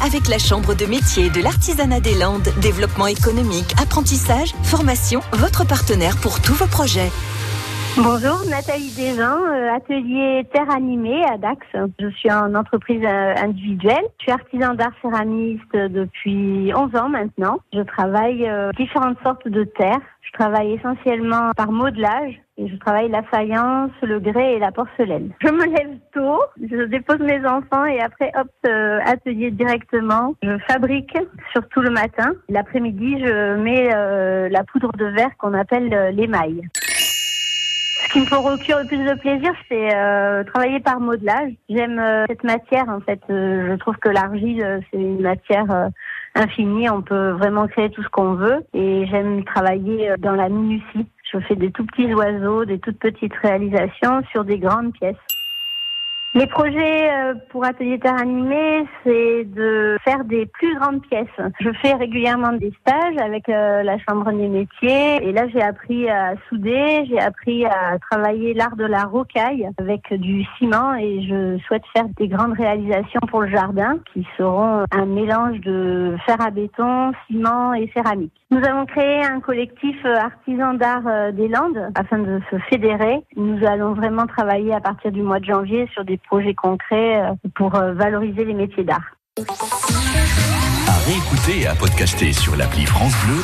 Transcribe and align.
avec 0.00 0.28
la 0.28 0.38
Chambre 0.38 0.76
de 0.76 0.86
métier 0.86 1.28
de 1.28 1.42
l'artisanat 1.42 1.98
des 1.98 2.14
Landes. 2.14 2.46
Développement 2.62 3.08
économique, 3.08 3.74
apprentissage, 3.82 4.54
formation, 4.62 5.18
votre 5.32 5.66
partenaire 5.66 6.16
pour 6.22 6.40
tous 6.40 6.54
vos 6.54 6.68
projets. 6.68 7.10
Bonjour, 7.96 8.38
Nathalie 8.48 8.94
Desjans, 8.94 9.42
euh, 9.42 9.74
atelier 9.74 10.46
Terre 10.52 10.70
Animée 10.70 11.24
à 11.24 11.36
Dax. 11.36 11.66
Je 11.98 12.08
suis 12.10 12.30
en 12.30 12.54
entreprise 12.54 13.02
euh, 13.04 13.34
individuelle. 13.36 14.04
Je 14.20 14.24
suis 14.24 14.32
artisan 14.32 14.74
d'art 14.74 14.92
céramiste 15.02 15.74
depuis 15.74 16.72
11 16.72 16.94
ans 16.94 17.08
maintenant. 17.08 17.58
Je 17.72 17.80
travaille 17.80 18.48
euh, 18.48 18.70
différentes 18.78 19.18
sortes 19.24 19.48
de 19.48 19.64
terre. 19.64 19.98
Je 20.22 20.30
travaille 20.32 20.74
essentiellement 20.74 21.50
par 21.56 21.72
modelage 21.72 22.40
je 22.58 22.76
travaille 22.76 23.08
la 23.08 23.22
faïence, 23.22 23.90
le 24.02 24.20
grès 24.20 24.54
et 24.54 24.58
la 24.58 24.72
porcelaine. 24.72 25.32
Je 25.42 25.48
me 25.48 25.64
lève 25.66 25.98
tôt, 26.12 26.40
je 26.60 26.84
dépose 26.84 27.18
mes 27.20 27.44
enfants 27.46 27.84
et 27.84 28.00
après, 28.00 28.32
hop, 28.36 28.48
atelier 29.04 29.50
directement. 29.50 30.34
Je 30.42 30.56
fabrique 30.68 31.16
surtout 31.52 31.80
le 31.80 31.90
matin. 31.90 32.32
L'après-midi, 32.48 33.20
je 33.24 33.56
mets 33.56 34.48
la 34.48 34.64
poudre 34.64 34.92
de 34.96 35.06
verre 35.06 35.36
qu'on 35.38 35.54
appelle 35.54 36.14
l'émail. 36.14 36.62
Ce 38.06 38.12
qui 38.12 38.20
me 38.20 38.26
procure 38.26 38.78
le 38.78 38.86
plus 38.86 39.04
de 39.04 39.14
plaisir, 39.18 39.52
c'est 39.68 39.94
euh, 39.94 40.44
travailler 40.44 40.78
par 40.78 41.00
modelage. 41.00 41.52
J'aime 41.68 41.98
euh, 41.98 42.24
cette 42.28 42.44
matière, 42.44 42.88
en 42.88 43.00
fait. 43.00 43.20
Euh, 43.30 43.70
je 43.70 43.74
trouve 43.76 43.96
que 43.96 44.08
l'argile, 44.08 44.80
c'est 44.90 44.98
une 44.98 45.22
matière 45.22 45.90
infinie. 46.34 46.88
On 46.88 47.02
peut 47.02 47.30
vraiment 47.30 47.66
créer 47.66 47.90
tout 47.90 48.02
ce 48.02 48.08
qu'on 48.08 48.34
veut. 48.34 48.64
Et 48.74 49.06
j'aime 49.06 49.44
travailler 49.44 50.12
dans 50.18 50.34
la 50.34 50.48
minutie. 50.48 51.06
Je 51.32 51.40
fais 51.40 51.56
des 51.56 51.72
tout 51.72 51.84
petits 51.84 52.12
oiseaux, 52.14 52.64
des 52.64 52.78
toutes 52.78 52.98
petites 52.98 53.34
réalisations 53.42 54.22
sur 54.30 54.44
des 54.44 54.58
grandes 54.58 54.92
pièces. 54.92 55.16
Les 56.36 56.46
projets 56.48 57.10
euh, 57.10 57.32
pour 57.48 57.64
Atelier 57.64 57.98
Terre 57.98 58.20
Animée, 58.20 58.84
c'est 59.02 59.44
de 59.44 59.96
faire 60.04 60.22
des 60.24 60.44
plus 60.44 60.78
grandes 60.78 61.00
pièces. 61.00 61.24
Je 61.60 61.70
fais 61.80 61.94
régulièrement 61.94 62.52
des 62.52 62.74
stages 62.82 63.16
avec 63.24 63.48
euh, 63.48 63.82
la 63.82 63.96
Chambre 64.00 64.30
des 64.30 64.46
métiers 64.46 65.26
et 65.26 65.32
là 65.32 65.48
j'ai 65.48 65.62
appris 65.62 66.10
à 66.10 66.34
souder, 66.50 67.06
j'ai 67.08 67.18
appris 67.18 67.64
à 67.64 67.98
travailler 68.10 68.52
l'art 68.52 68.76
de 68.76 68.84
la 68.84 69.04
rocaille 69.04 69.66
avec 69.78 70.12
du 70.12 70.44
ciment 70.58 70.94
et 70.96 71.22
je 71.22 71.56
souhaite 71.66 71.84
faire 71.94 72.04
des 72.18 72.28
grandes 72.28 72.52
réalisations 72.52 73.20
pour 73.30 73.40
le 73.40 73.48
jardin 73.48 73.96
qui 74.12 74.26
seront 74.36 74.84
un 74.92 75.06
mélange 75.06 75.58
de 75.60 76.18
fer 76.26 76.36
à 76.38 76.50
béton, 76.50 77.12
ciment 77.28 77.72
et 77.72 77.90
céramique. 77.94 78.34
Nous 78.50 78.62
avons 78.62 78.84
créé 78.84 79.24
un 79.24 79.40
collectif 79.40 79.96
euh, 80.04 80.16
artisan 80.16 80.74
d'art 80.74 81.32
des 81.32 81.48
Landes 81.48 81.90
afin 81.94 82.18
de 82.18 82.40
se 82.50 82.58
fédérer. 82.68 83.22
Nous 83.36 83.64
allons 83.66 83.94
vraiment 83.94 84.26
travailler 84.26 84.74
à 84.74 84.80
partir 84.80 85.10
du 85.12 85.22
mois 85.22 85.40
de 85.40 85.46
janvier 85.46 85.88
sur 85.94 86.04
des 86.04 86.18
projets 86.26 86.54
concrets 86.54 87.22
euh, 87.22 87.34
pour 87.54 87.74
euh, 87.74 87.94
valoriser 87.94 88.44
les 88.44 88.54
métiers 88.54 88.84
d'art. 88.84 89.16
À 90.88 90.98
réécouter 91.06 91.62
et 91.62 91.66
à 91.66 91.74
podcaster 91.74 92.32
sur 92.32 92.56
l'appli 92.56 92.86
France 92.86 93.14
Bleu 93.24 93.34